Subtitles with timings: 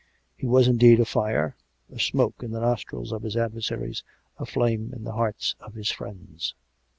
[0.35, 1.55] He was, indeed, a fire,
[1.93, 4.01] a smoke in the nostrils of his adversaries,
[4.39, 6.55] a flame in the hearts of his friends.